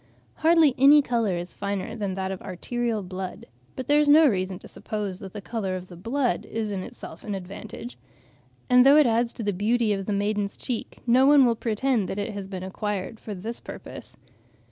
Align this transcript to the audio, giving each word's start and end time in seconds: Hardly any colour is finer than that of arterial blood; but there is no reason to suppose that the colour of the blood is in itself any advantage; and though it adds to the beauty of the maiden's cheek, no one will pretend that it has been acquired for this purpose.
Hardly 0.37 0.73
any 0.79 1.03
colour 1.03 1.37
is 1.37 1.53
finer 1.53 1.95
than 1.95 2.15
that 2.15 2.31
of 2.31 2.41
arterial 2.41 3.03
blood; 3.03 3.45
but 3.75 3.85
there 3.85 3.99
is 3.99 4.09
no 4.09 4.25
reason 4.27 4.57
to 4.57 4.67
suppose 4.67 5.19
that 5.19 5.31
the 5.33 5.41
colour 5.43 5.75
of 5.75 5.89
the 5.89 5.95
blood 5.95 6.43
is 6.47 6.71
in 6.71 6.81
itself 6.81 7.23
any 7.23 7.37
advantage; 7.37 7.99
and 8.67 8.83
though 8.83 8.97
it 8.97 9.05
adds 9.05 9.31
to 9.33 9.43
the 9.43 9.53
beauty 9.53 9.93
of 9.93 10.07
the 10.07 10.11
maiden's 10.11 10.57
cheek, 10.57 11.03
no 11.05 11.27
one 11.27 11.45
will 11.45 11.55
pretend 11.55 12.09
that 12.09 12.17
it 12.17 12.33
has 12.33 12.47
been 12.47 12.63
acquired 12.63 13.19
for 13.19 13.35
this 13.35 13.59
purpose. 13.59 14.17